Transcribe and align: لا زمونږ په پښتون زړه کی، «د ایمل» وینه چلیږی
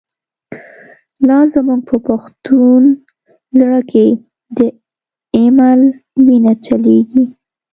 لا 1.27 1.37
زمونږ 1.53 1.81
په 1.89 1.95
پښتون 2.07 2.81
زړه 3.59 3.81
کی، 3.91 4.07
«د 4.57 4.59
ایمل» 5.37 5.81
وینه 6.25 6.53
چلیږی 6.65 7.25